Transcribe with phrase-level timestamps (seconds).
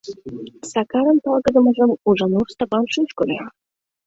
[0.71, 3.39] Сакарын талгыдыжым Ужанур Стапан шӱшкыльӧ.